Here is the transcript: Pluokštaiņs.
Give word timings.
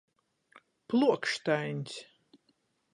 Pluokštaiņs. 0.93 2.01